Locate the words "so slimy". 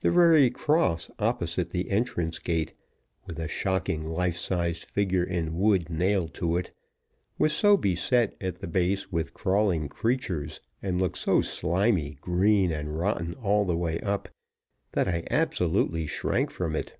11.18-12.16